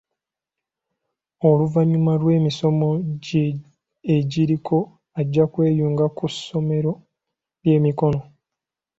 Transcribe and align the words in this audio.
Oluvannyuma 1.49 2.11
lw'emisomo 2.21 2.89
gye 3.25 3.45
egiriko 4.15 4.77
ajja 5.19 5.45
kweyunga 5.53 6.05
ku 6.17 6.25
ssomero 6.33 6.93
ly'emikono. 7.63 8.19